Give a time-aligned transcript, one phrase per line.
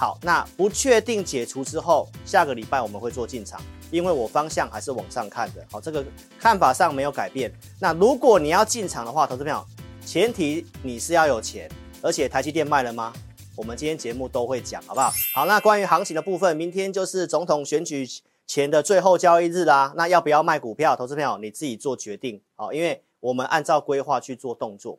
[0.00, 5.62] 好，那不确定解除之后，下个礼拜我们会做进场，因为我方向还是往上看的。
[5.70, 6.02] 好，这个
[6.38, 7.52] 看法上没有改变。
[7.78, 9.62] 那如果你要进场的话，投资朋友，
[10.02, 13.12] 前提你是要有钱，而且台积电卖了吗？
[13.54, 15.12] 我们今天节目都会讲，好不好？
[15.34, 18.08] 好，那关于行情的部分，明天就是总统选举
[18.46, 19.92] 前的最后交易日啦。
[19.98, 20.96] 那要不要卖股票？
[20.96, 22.40] 投资朋友你自己做决定。
[22.56, 24.98] 好，因为我们按照规划去做动作。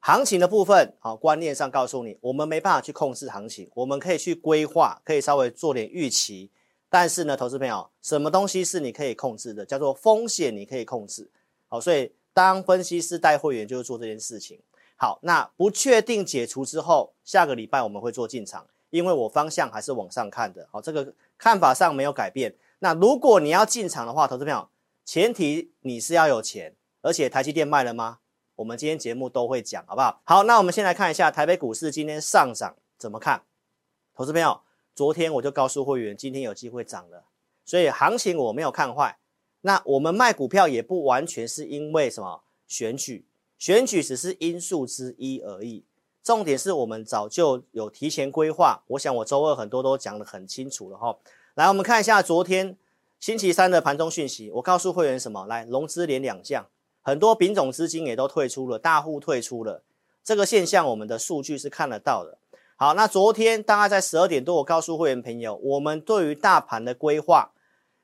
[0.00, 6.50] 行情的部分，好，观念上告诉你，我们没办法去控制行情，我们可以去规划，可以稍微做点预期。
[6.88, 9.64] 但是呢，投资朋友，什么东西是你可以控制的？
[9.64, 11.30] 叫做风险，你可以控制。
[11.68, 14.58] 好，所以当分析师带会员就是做这件事情。
[14.96, 20.66] 好，那不确定解除之后，下个礼拜我们会做进场，因为我方向还是往上看的。
[20.72, 22.56] 好，这个看法上没有改变。
[22.78, 24.68] 那如果你要进场的话，投资朋友，
[25.04, 28.18] 前提你是要有钱，而且台积电卖了吗？
[28.60, 30.20] 我们今天节目都会讲，好不好？
[30.22, 33.42] 好，那我们先来看一下台北股市今天上涨怎么看？
[34.14, 34.60] 投资朋友，
[34.94, 37.24] 昨天我就告诉会员，今天有机会涨了，
[37.64, 39.16] 所以行情我没有看坏。
[39.62, 43.24] 那我们卖股票也不完全是因为什么选举，
[43.58, 45.86] 选举只是因素之一而已。
[46.22, 48.82] 重点是我们早就有提前规划。
[48.88, 51.16] 我想我周二很多都讲得很清楚了哈。
[51.54, 52.76] 来，我们看一下昨天
[53.18, 55.46] 星期三的盘中讯息，我告诉会员什么？
[55.46, 56.66] 来，融资连两降。
[57.10, 59.82] 很多品种资金也都退出了，大户退出了，
[60.22, 62.38] 这个现象我们的数据是看得到的。
[62.76, 67.50] 好，那昨天大概在十二点多，我告诉会员朋友，我们对于大盘的规划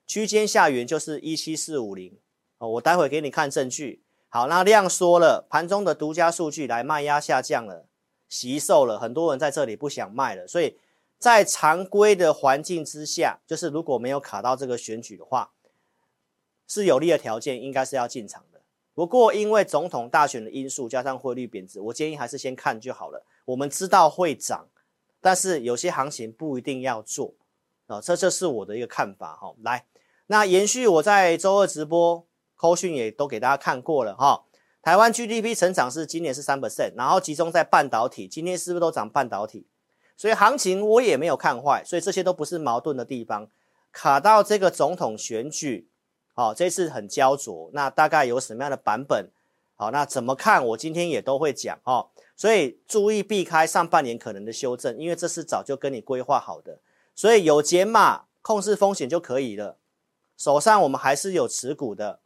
[0.09, 2.19] 区间下缘就是一七四五零
[2.59, 4.03] 哦，我待会给你看证据。
[4.29, 7.87] 好，那量缩了，盘中的独家数据来卖压下降了，
[8.29, 10.77] 惜售了，很多人在这里不想卖了，所以
[11.17, 15.53] 在常规的环境之下，就是如果没有卡到这个选举的话，
[16.69, 18.56] 是有利的条件，应该是要进场的。
[18.97, 23.23] 不过，因为总统大选的因素加上汇率贬值，我建议还是先看就好了。
[23.45, 24.69] 我们知道会涨，
[25.21, 27.35] 但是有些行情不一定要做
[27.89, 29.53] 啊，这这是我的一个看法哈。
[29.63, 29.85] 来，
[30.29, 34.45] 那延续我在周二直播扣讯也都给大家看过了哈。
[34.81, 39.67] 台湾 GDP 成长是今年是三 percent，然后集中在半导体，今天是不是都涨半导体？
[40.17, 43.51] 所以行情我也没有看坏，所以这些都不是矛盾的地方。
[43.93, 45.87] 卡到这个总统选举。
[46.39, 49.31] 好，这次很焦灼，那大概有什么样的版本？
[49.75, 50.63] 好，那怎么看？
[50.67, 56.79] 我今天也都会讲哦，所以注意避开上半年可能的修正，因为这是早就跟你规划好的，
[57.15, 59.79] 所以有减码控制风险就可以了。
[60.37, 62.21] 手上我们还是有持股的，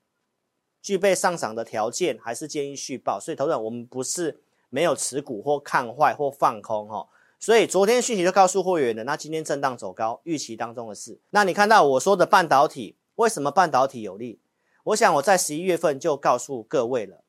[0.82, 3.20] 具备上涨的条件，还是建议续报。
[3.20, 7.06] 所以，头等我们不是没有持股或看坏或放空哦。
[7.38, 11.16] 所以昨天讯息就告诉会员的，那今天震荡走高，预期当中的事。
[11.30, 12.96] 那你看到我说的半导体。
[13.20, 14.40] 为什么半导体有利？
[14.84, 17.22] 我想我在十一月份就告诉各位了。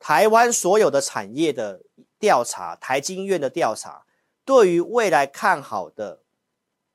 [0.00, 1.82] 台湾所有的产业的
[2.18, 4.04] 调查，台经院的调查，
[4.44, 6.22] 对于未来看好的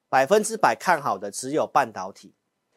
[0.10, 2.34] 百分之百看好的只有半导体。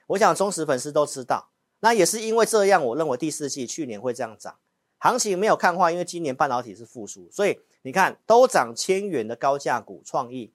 [0.08, 1.50] 我想忠实粉丝都知道，
[1.80, 4.56] 那也是因为这样，我认为第四季去年会这样涨。
[4.98, 10.52] 行情没有看坏，因为今年半导体是复苏，所以你看都涨千元的高价股创意。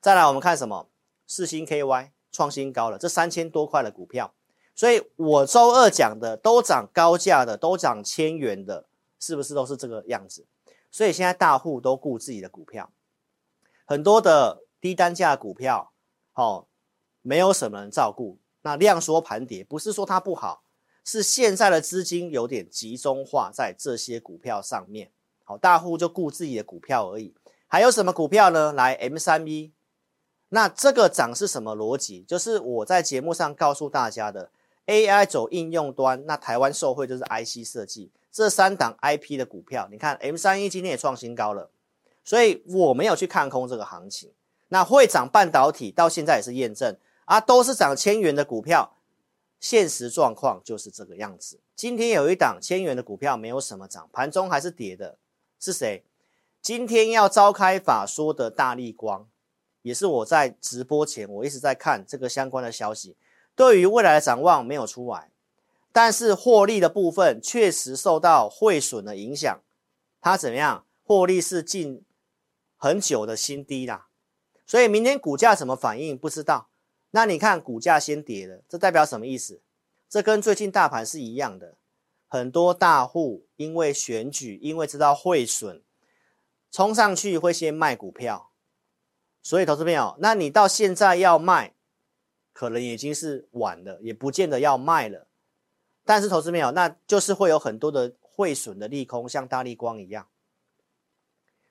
[0.00, 0.88] 再来我们看什么？
[1.26, 2.10] 四星 KY。
[2.30, 4.34] 创新高了，这三千多块的股票，
[4.74, 8.86] 所以我周二讲的都涨高价的，都涨千元的，
[9.18, 10.46] 是不是都是这个样子？
[10.90, 12.90] 所以现在大户都顾自己的股票，
[13.84, 15.92] 很多的低单价股票，
[16.34, 16.66] 哦，
[17.22, 18.38] 没有什么人照顾。
[18.62, 20.64] 那量缩盘跌，不是说它不好，
[21.04, 25.10] 是现在的资金有点集中化在这些股票上面。
[25.44, 27.34] 好，大户就顾自己的股票而已。
[27.66, 28.72] 还有什么股票呢？
[28.72, 29.72] 来 M 三 E。
[30.50, 32.22] 那这个涨是什么逻辑？
[32.22, 34.50] 就是我在节目上告诉大家的
[34.86, 39.86] ，AI 走应用端，那台湾受惠就是 IC 设计这三档 IP 的股票。
[39.90, 41.70] 你看 M31 今天也创新高了，
[42.24, 44.30] 所以我没有去看空这个行情。
[44.68, 48.94] 那会涨半导体到现在也是验证啊，都是涨千元的股票，
[49.60, 51.58] 现实状况就是这个样子。
[51.74, 55.18] 今天有一档千元的股票没有什么涨，盘中还是跌的，
[55.60, 56.04] 是谁？
[56.60, 59.26] 今天要召开法说的大力光。
[59.82, 63.16] 也是我在直播前，我一直在看这个相关的消息，
[63.54, 65.30] 对于未来的展望没有出来，
[65.92, 69.60] 但是获利的部分确实受到汇损的影响，
[70.20, 70.84] 它怎么样？
[71.04, 72.04] 获利是近
[72.76, 74.08] 很久的新低啦，
[74.66, 76.68] 所以明天股价怎么反应不知道。
[77.12, 79.62] 那你看股价先跌了，这代表什么意思？
[80.06, 81.76] 这跟最近大盘是一样的，
[82.28, 85.82] 很多大户因为选举，因为知道汇损，
[86.70, 88.47] 冲上去会先卖股票。
[89.42, 91.74] 所以，投资朋友，那你到现在要卖，
[92.52, 95.26] 可能已经是晚了，也不见得要卖了。
[96.04, 100.26] 但是，投资朋友，那就是会有很多的汇损的利空，像大立光一样。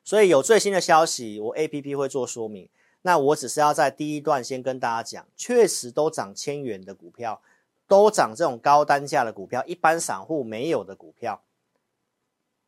[0.03, 2.69] 所以有最新的消息，我 APP 会做说明。
[3.01, 7.41] 那我只是要在第一段先跟大家讲，确实都涨千元的股票，
[7.87, 11.43] 都涨这种高单价的股票，一般散户没有的股票。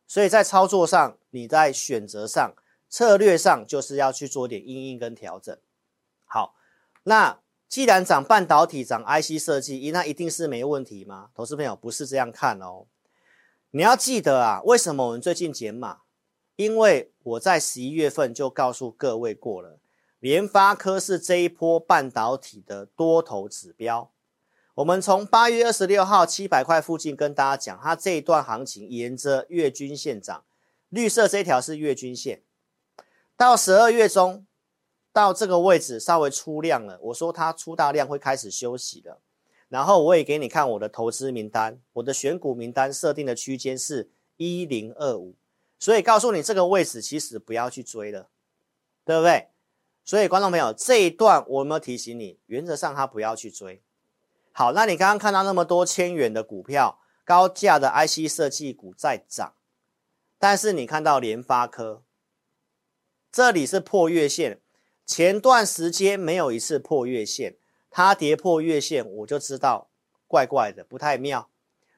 [0.07, 2.53] 所以在操作上，你在选择上、
[2.89, 5.55] 策略上，就是要去做点因应跟调整。
[6.25, 6.55] 好，
[7.03, 11.29] 那既然涨半导体、涨 IC 设计，那一定是没问题吗？
[11.35, 12.87] 投资朋友不是这样看哦。
[13.71, 15.99] 你要记得啊，为什么我们最近减码？
[16.55, 19.79] 因为我在十一月份就告诉各位过了，
[20.19, 24.11] 联发科是这一波半导体的多头指标。
[24.75, 30.43] 我们从八月二十六号七百块附近跟大家讲，它这一段行情沿着月均线涨，
[30.89, 32.41] 绿色这条是月均线。
[33.39, 34.45] 到十二月中，
[35.13, 39.21] 到这个位置稍微出量了，我说它出大量会开始休息了。
[39.69, 45.37] 然后我也给你看我的投资名单，我的选股名单设定的区间是一零二五。
[45.79, 48.27] 所以告诉你这个位置其实不要去追了，
[49.05, 49.47] 对不对？
[50.03, 52.37] 所以观众朋友这一段我有没有提醒你？
[52.47, 53.81] 原则上他不要去追。
[54.51, 59.53] 好，那你刚刚看到那么多千元的股票，高价的 IC 设计股在涨，
[60.37, 62.03] 但是你看到联发科
[63.31, 64.59] 这里是破月线，
[65.05, 67.55] 前段时间没有一次破月线，
[67.91, 69.89] 它跌破月线我就知道
[70.27, 71.49] 怪怪的，不太妙。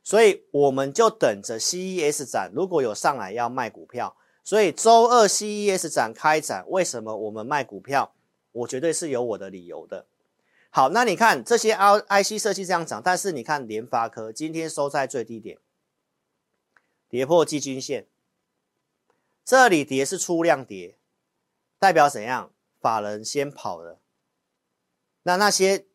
[0.03, 8.13] 所以我们就等着 CES 展，如果有上来要卖股票，所以周二 CES 展开展，为什么我们卖股票？
[8.51, 10.07] 我绝对是有我的理由的。
[10.71, 15.57] 好，那你看这些 IC 设计这样涨，但是你看联发科今天收在最低点，
[17.07, 18.07] 跌破季均线，
[19.45, 20.95] 这里跌是出量跌，
[21.81, 22.51] 代表怎样？
[22.79, 23.99] 法人先跑了，
[25.23, 25.87] 那那些。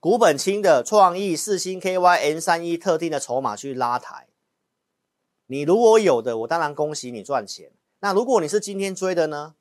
[0.00, 4.28] 股本轻的创意、四星、KY、M 三一特定的筹码去拉抬，
[5.44, 7.70] 你如果有的，我当然恭喜你赚钱。
[8.00, 9.56] 那如果你是今天追的呢？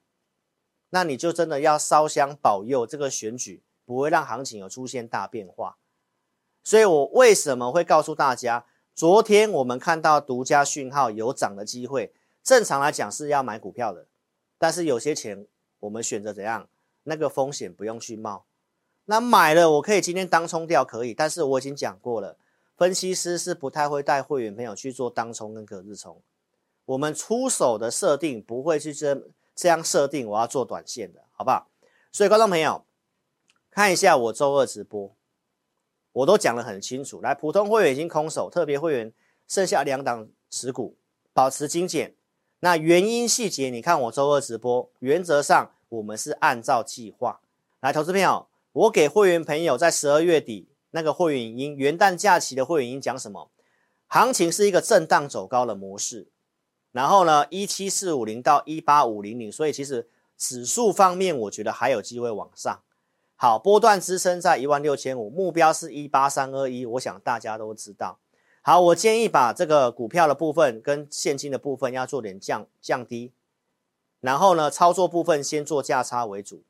[0.91, 5.77] 那你就真的要烧香保佑这个选举不会让行情有出现大变化。
[6.63, 8.65] 所以我为什么会告诉大家，
[8.95, 14.07] 昨天我们看到独家讯号有涨的机会，正常来讲是要买股票的，
[14.63, 15.45] 但是有些钱
[15.81, 16.69] 我们选择怎样？
[17.03, 18.45] 那个风险不用去冒。
[19.03, 22.37] 那买了，我可以今天当冲掉，可以，但是我已经讲过了，
[22.77, 26.21] 分析师是不太会带会员朋友去做当冲跟隔日冲，
[26.85, 31.67] 我们出手的设定不会去这这样设定，我要做短线的，好不好？
[32.13, 32.85] 所以观众朋友
[33.69, 35.13] 看一下我周二直播，
[36.13, 39.11] 我都讲得很清楚，来，普通会员已经空手，特别会员
[39.45, 40.95] 剩下两档持股，
[41.33, 42.15] 保持精简。
[42.63, 47.41] 那原因细节，你看我周二直播，原则上我们是按照计划
[47.81, 48.47] 来，投资朋友。
[48.71, 53.51] 我给会员朋友在十二月底那个会员音，元旦假期的会员音讲什么？
[54.07, 56.29] 行情是一个震荡走高的模式，
[56.93, 60.07] 然后呢，一七四五零到一八五零零，所以其实
[60.37, 62.79] 指数方面我觉得还有机会往上。
[63.35, 68.19] 好，波段支撑在一万六千五，目标是一八三二一，我想大家都知道。
[68.65, 73.33] 好，我建议把这个股票的部分跟现金的部分要做点降降低，
[74.21, 76.63] 然后呢，操作部分先做价差为主。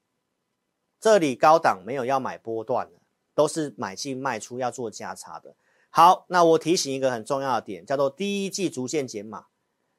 [0.99, 2.97] 这里高档没有要买波段的，
[3.35, 5.55] 都是买进卖出要做价差的。
[5.91, 9.45] 好，那我提醒一个很重要的点，叫做第一季逐渐减码，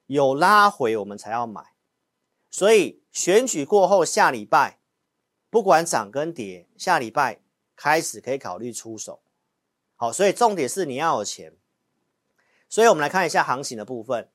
[0.06, 1.74] 有拉回我们才要买。
[2.50, 4.80] 所以选举过后下礼拜，
[5.48, 7.40] 不管涨跟跌，下礼拜
[7.76, 9.20] 开始可以考虑出手。
[9.94, 11.52] 好，所以重点是你要有钱。
[12.74, 14.28] 所以我们来看一下行情的部分。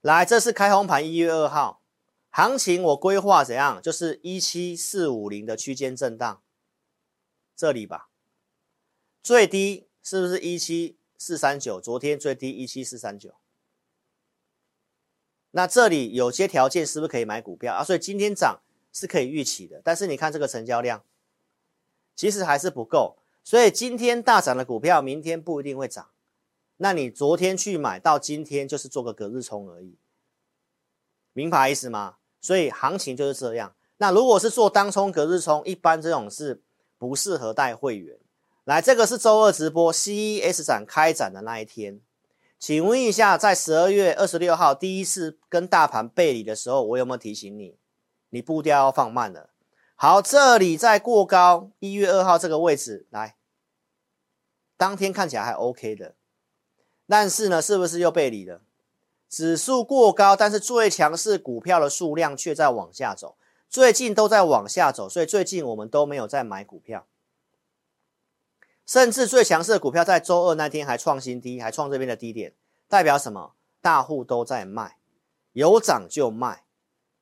[0.00, 1.82] 来，这是开红盘一月二号。
[2.28, 3.82] 行情我规划怎样？
[3.82, 6.40] 就是一七四五零的区间震荡，
[7.56, 8.10] 这里吧。
[9.24, 11.80] 最低是不是一七四三九？
[11.80, 13.34] 昨天最低一七四三九。
[15.50, 17.82] 那这里有些条件是不是可以买股票啊？
[17.82, 18.60] 所以今天涨
[18.92, 19.82] 是可以预期的。
[19.82, 21.04] 但是你看这个成交量，
[22.14, 23.18] 其实还是不够。
[23.42, 26.08] 所以今天大涨的股票，明天不一定会涨。
[26.82, 29.98] 那你昨天去买到今天，就是做个隔日冲而已。
[31.34, 32.16] 明白意思吗？
[32.40, 33.74] 所以行情就是这样。
[33.98, 36.62] 那如果是做当冲、隔日冲，一般这种是
[36.96, 38.18] 不适合带会员。
[38.64, 42.00] 来，这个是周二直播 CES 展开展的那一天，
[42.58, 47.76] 请问一下，在十二月二十六号第一次跟大盘背离的时候，我有没有提醒你？
[48.30, 49.50] 你步调要放慢了。
[49.96, 53.36] 好，这里在过高一月二号这个位置，来，
[54.78, 56.14] 当天看起来还 OK 的，
[57.10, 58.60] 但是呢，是不是又背离了？
[59.28, 63.36] 指数过高，但是最强势股票的数量却在往下走，
[63.68, 67.08] 最近都在往下走，所以最近我们都没有在买股票，
[68.86, 72.54] 甚至最强势的股票在周二那天还创新低，还创这边的低点，
[72.88, 73.54] 代表什么？
[73.80, 74.98] 大户都在卖，
[75.52, 76.62] 有涨就卖。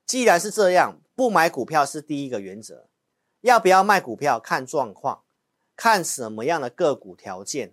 [0.05, 2.89] 既然是这样，不买股票是第一个原则。
[3.41, 5.23] 要不要卖股票，看状况，
[5.75, 7.73] 看什么样的个股条件。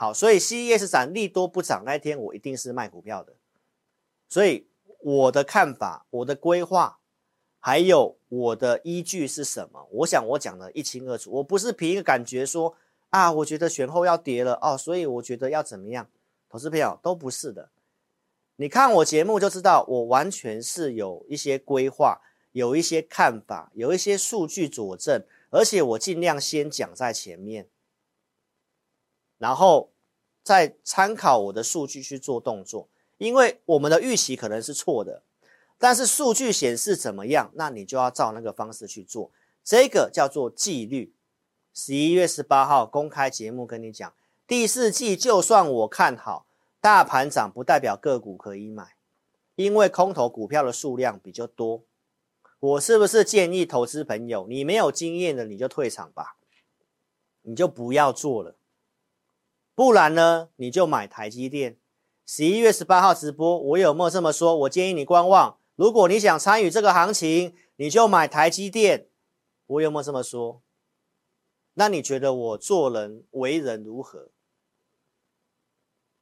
[0.00, 3.34] 好，所以 CES 展利多不涨那一天，我一定是卖股票的。
[4.28, 4.68] 所以
[5.00, 7.00] 我的看法、我的规划，
[7.58, 9.88] 还有我的依据是什么？
[9.90, 11.32] 我想我讲得一清二楚。
[11.32, 12.76] 我不是凭一个感觉说
[13.10, 16.08] 啊，我觉得选后要跌了哦，所以我觉得要怎么样？
[16.48, 17.70] 投资朋友都不是的。
[18.54, 22.20] 你看我节目就知道，我完全是有一些规划。
[22.52, 27.68] 有一些看法，有一些数据佐证，而且我尽量先讲在前面，
[29.38, 29.90] 然后
[30.42, 32.88] 再参考我的数据去做动作。
[33.16, 35.24] 因为我们的预期可能是错的，
[35.76, 39.32] 但是数据显示怎么样，那你就要照那个方式去做。
[39.64, 41.14] 这个叫做纪律。
[41.74, 44.12] 十一月十八号公开节目跟你讲，
[44.46, 46.46] 第四季就算我看好
[46.80, 48.96] 大盘涨，不代表个股可以买，
[49.54, 51.84] 因为空头股票的数量比较多。
[52.60, 56.36] 我是不是建议投资朋友，你没有经验的你就退场吧，
[57.42, 58.56] 你就不要做了，
[59.78, 61.78] 不然呢，你就买台积电。
[62.26, 64.56] 十一月十八号直播，我有没有这么说？
[64.56, 65.60] 我建议你观望。
[65.76, 69.06] 如果你想参与这个行情，你就买台积电。
[69.66, 70.62] 我有没有这么说？
[71.74, 74.32] 那你觉得我做人为人如何？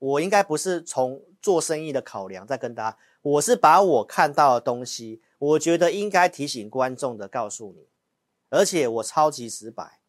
[0.00, 5.22] 我应该不是从做生意的考量在跟大家，我是把我看到的东西。
[5.38, 7.88] 我觉得应该提醒观众的，告诉你，
[8.50, 10.00] 而且我超级直白，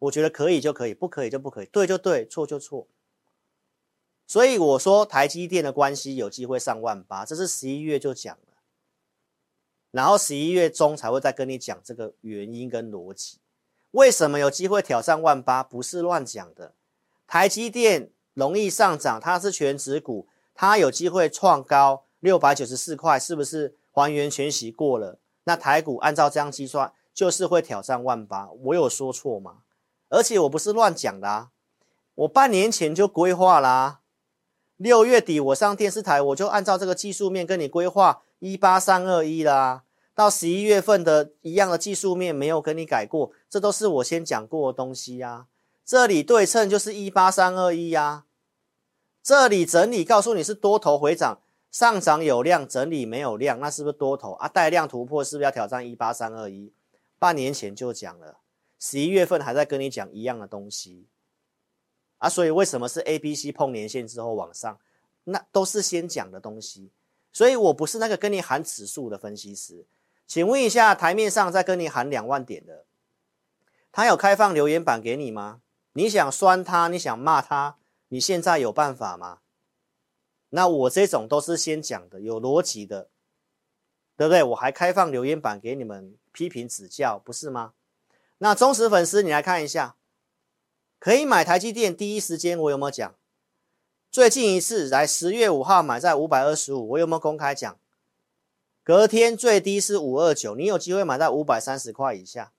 [0.00, 2.86] 我觉得可以就可以，不可以就不可以，对就对，错就错。
[4.26, 8.54] 所以我说台积电的关系有机会上万八，这是十一月就讲了，
[9.90, 13.38] 然后十一月中才会再跟你讲这个原因跟逻辑，
[13.92, 15.62] 为什么有机会挑战万八？
[15.62, 16.74] 不是乱讲的，
[17.26, 23.76] 台积电容易上涨，它是全值股，它有机会创高六百九十四块，是不是？
[23.90, 28.48] 还原全息过了，那台股按照这样计算，就是会挑战万八。
[28.52, 29.62] 我有说错吗？
[30.08, 31.50] 而且我不是乱讲的啊，
[32.14, 34.00] 我半年前就规划啦。
[34.76, 39.84] 六月底我上电视台，我就按照这个技术面跟你规划一八三二一啦。
[40.14, 45.46] 到十一月份的一样的技术面没有跟你改过，这都是我先讲过的东西呀。
[45.84, 48.24] 这里对称就是一八三二一呀，
[49.22, 51.40] 这里整理告诉你是多头回涨。
[51.70, 54.48] 上涨有量，整理没有量，那是不是多头啊？
[54.48, 56.72] 带量突破是不是要挑战一八三二一？
[57.18, 58.38] 半年前就讲了，
[58.78, 61.06] 十一月份还在跟你讲一样的东西
[62.18, 62.28] 啊。
[62.28, 64.78] 所以为什么是 A、B、C 碰年线之后往上？
[65.24, 66.92] 那都是先讲的东西。
[67.32, 69.86] 所以我不是那个跟你喊指数的分析师。
[70.26, 72.84] 请问一下，台面上在跟你喊两万点的，
[73.92, 75.62] 他有开放留言板给你吗？
[75.92, 79.40] 你想酸他，你想骂他，你现在有办法吗？
[80.50, 83.10] 那我这种都是先讲的，有逻辑的，
[84.16, 84.42] 对不对？
[84.42, 87.74] 我还开放留言板给你们批评指教，不是吗？
[88.38, 89.96] 那忠实粉丝，你来看一下，
[90.98, 93.14] 可以买台积电，第一时间我有没有讲？
[94.10, 97.78] 最近一次来十月五号买在五百二十五，我有没有公开讲？
[98.84, 102.52] 隔天最低是五二九，你有机会买在五百三十块以下。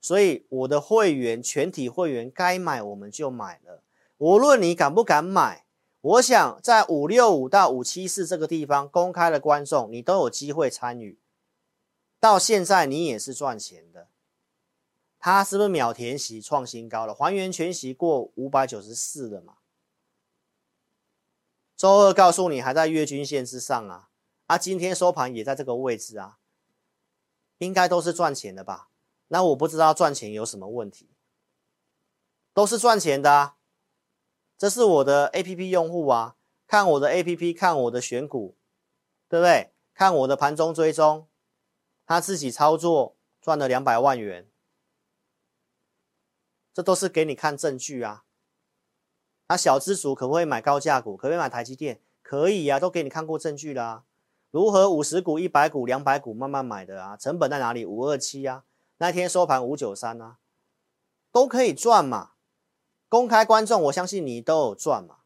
[0.00, 3.82] 所以我的会员全体会员该买我们就买了，
[4.18, 5.66] 无论你敢不敢买。
[6.00, 11.18] 我想在五六五到五七四这个地方公开的观众，你都有机会参与。
[12.18, 14.08] 到现在你也是赚钱的。
[15.20, 17.14] 它是不是秒填息创新高了？
[17.14, 19.58] 还原全息过五百九十四了嘛？
[21.76, 24.08] 周二告诉你还在月均线之上啊，
[24.46, 26.38] 啊，今天收盘也在这个位置啊，
[27.58, 28.88] 应该都是赚钱的吧？
[29.28, 31.10] 那我不知道赚钱有什么问题，
[32.52, 33.56] 都是赚钱的啊。
[34.56, 36.36] 这是我的 APP 用户啊，
[36.66, 38.56] 看我的 APP，看我的选股，
[39.28, 39.72] 对不对？
[39.94, 41.28] 看我的盘中追踪，
[42.04, 44.49] 他自己操作赚了两百万元，
[46.72, 48.24] 这都是给你看证据啊。
[49.48, 51.16] 那小资族可不可以买高价股？
[51.16, 52.00] 可不可以买台积电？
[52.22, 54.04] 可以、啊，都给你看过证据啦、
[54.52, 57.16] 如何五十股、一百股、两百股慢慢买的啊？
[57.16, 57.84] 成本在哪里？
[57.84, 58.64] 五二七啊，
[58.98, 60.38] 那天收盘五九三啊，
[61.32, 62.32] 都可以赚嘛。
[63.08, 65.16] 公开观众，我相信你都有赚嘛？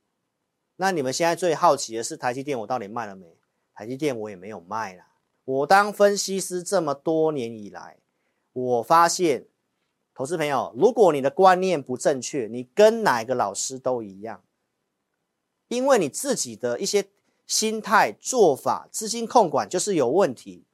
[0.76, 3.38] 那你们现在最好奇的是台积电，我到底卖了没？
[3.74, 5.08] 台积电我也没有卖啦。
[5.44, 7.98] 我当分析师这么多年以来，
[8.52, 9.46] 我发现，
[10.14, 14.44] 投资朋友，如果你的观念不正确，你跟哪个老师都一样，
[15.68, 17.08] 因为你自己的一些
[17.46, 20.64] 心态、做法、资金控管就是有问题。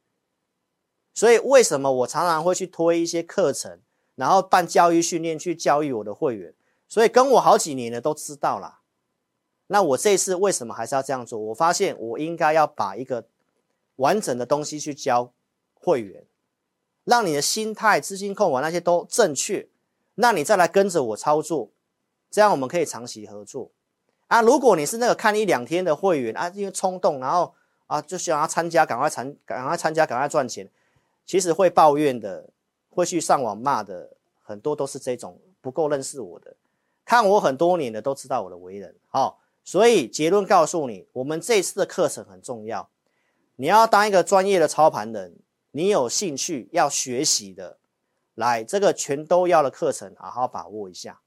[1.13, 3.81] 所以为什么我常常会去推一些课程，
[4.15, 6.53] 然后办教育训练去教育我的会员？
[6.87, 8.81] 所以跟我好几年的都知道啦。
[9.67, 11.39] 那我这一次为什么还是要这样做？
[11.39, 13.27] 我发现我应该要把一个
[13.95, 15.33] 完整的东西去教
[15.73, 16.25] 会员，
[17.03, 19.67] 让你的心态、资金控管那些都正确，
[20.15, 21.69] 那你再来跟着我操作，
[22.29, 23.71] 这样我们可以长期合作
[24.27, 24.41] 啊。
[24.41, 27.53] 如果你是那个看一两天的会员啊，因为冲动，然后
[27.87, 30.69] 啊就想要参加，赶快参，赶快参加，赶快赚钱，
[31.25, 32.49] 其实会抱怨的，
[32.89, 36.55] 会去上网骂的，很多都是这种不够认识我的，
[37.05, 39.39] 看我很多年的都知道我的为人，好。
[39.63, 42.89] 所以结论告诉你，我们这次的课程很重要。
[43.57, 45.35] 你要当一个专业的操盘人，
[45.71, 47.79] 你有兴趣要学习的，
[48.35, 51.21] 来这个全都要的课程，好好把握一下。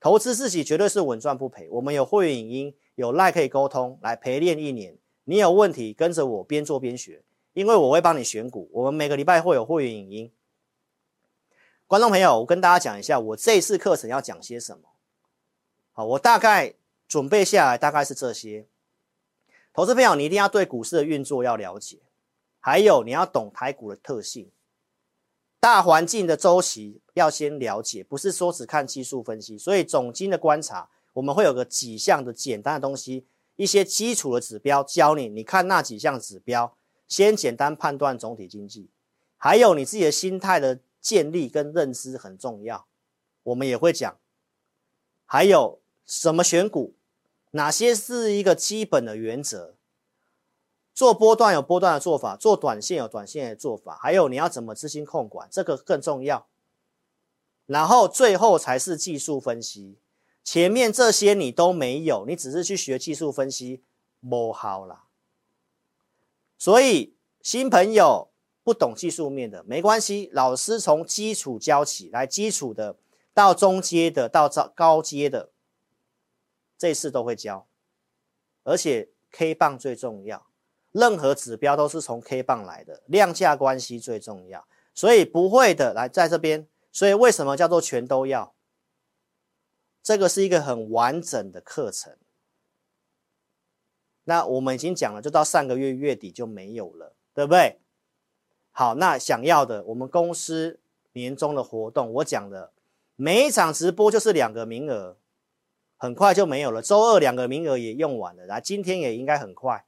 [0.00, 1.68] 投资自己绝对是稳赚不赔。
[1.70, 4.98] 我们有会员影音，有赖可以沟通，来陪练一年。
[5.24, 8.68] 你有问题跟着我边做边学，因为我会帮你选股。
[8.72, 10.32] 我们每个礼拜会有会员影音。
[11.86, 14.88] 观众朋友，我跟大家讲一下，我这次课程要讲些什么。
[15.92, 16.74] 好，我大概。
[17.10, 18.68] 准备下来大概是这些，
[19.72, 21.98] 投资朋友，你一定要对股市的运作要了解，
[22.60, 24.50] 还有你要懂台股的特性，
[25.58, 29.58] 大环境的周期要先了解，不是说只看技术分析。
[29.58, 33.26] 所以总经的观察，我们会有个几项的简单的东西，
[33.56, 36.76] 一些基础的指标教你，你看那几项指标，
[37.08, 38.90] 先简单判断总体经济，
[39.36, 42.86] 还有你自己的心态的建立跟认知很重要，
[43.42, 44.18] 我们也会讲，
[45.24, 46.94] 还有什么选股。
[47.52, 49.74] 哪些是一个基本的原则？
[51.00, 56.46] 做波段有波段的做法，做短线有短线的做法，还有你要怎么资金控管，这个更重要。
[57.64, 59.96] 然后最后才是技术分析，
[60.44, 63.82] 前面这些你都没有，你只是去学技术分析，
[64.28, 65.04] 不好啦。
[66.58, 68.28] 所以新朋友
[68.62, 72.98] 不懂技术面的没关系，老师从基础教起来，基础的
[73.32, 75.48] 到中阶的到高阶的。
[76.76, 77.66] 这次都会教，
[78.64, 80.49] 而且 K 棒最重要，
[80.92, 88.54] 任何指标都是从 K 棒来的，量价关系最重要，所以不会的来在这边，所以为什么叫做全都要？
[90.02, 92.16] 这个是一个很完整的课程。
[94.24, 97.80] 那我们已经讲了，就到上个月月底就没有了，对不对？
[98.70, 100.80] 好，那想要的，我们公司
[101.12, 102.72] 年终的活动，我讲的
[103.16, 105.16] 每一场直播就是两个名额。
[106.02, 109.84] 很快就没有了，周二两个名额也用完了，来今天也应该很快。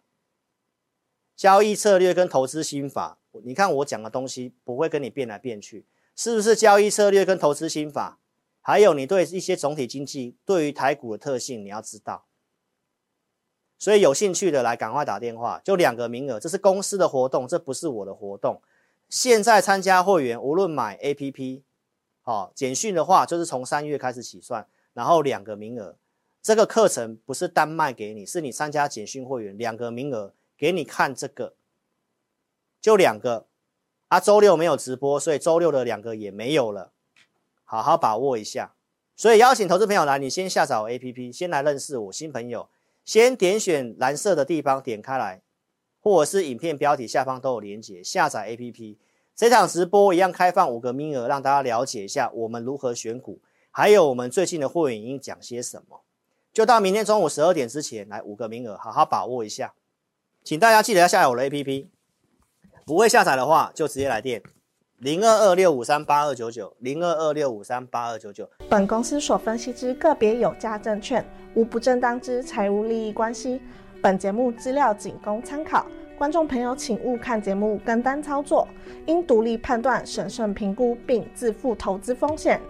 [1.42, 6.54] 交易策略跟投资心法，你看我讲的东西不会跟你变来变去，是不是？
[6.54, 8.20] 交易策略跟投资心法，
[8.60, 12.26] 还有你对一些总体经济、对于台股的特性，你要知道。
[13.76, 18.62] 所以有兴趣的来赶快打电话，就两个名额，这是公司的活动，这不是我的活动。
[19.08, 21.62] 现在参加会员，无论买 APP，
[22.20, 25.96] 好，简讯的话就是从三月开始起算，然后两个名额。
[26.40, 31.56] 这个课程不是单卖给你，是你参加简讯会员两个名额给你看这个，
[32.80, 33.48] 就两个
[34.06, 34.20] 啊。
[34.20, 36.92] 周六没有直播，所以周六的两个也没有了，
[37.64, 38.76] 好好把握一下。
[39.16, 42.68] 所以邀请投资朋友来，你先下载我 APP，先来认识我新朋友，
[43.04, 45.42] 先点选蓝色的地方点开来，
[46.00, 48.98] 或者是影片标题下方都有连接，下载 APP。
[49.34, 53.40] 这场直播一样开放五个名额，让大家了解一下我们如何选股，
[53.72, 56.04] 还有我们最近的会员应讲些什么。
[56.52, 59.74] 就到明天中午十二点之前来五个名额，好好把握一下，
[60.44, 61.86] 请大家记得要下载我的 APP。
[62.84, 64.42] 不会下载的话，就直接来电
[64.98, 68.48] 零二二六五三八二九九零二二六五三八二九九。
[68.68, 71.24] 本公司所分析之个别有价证券，
[71.54, 73.60] 无不正当之财务利益关系。
[74.02, 75.86] 本节目资料仅供参考，
[76.18, 78.66] 观众朋友请勿看节目跟单操作，
[79.06, 82.60] 应独立判断、审慎评估并自负投资风险。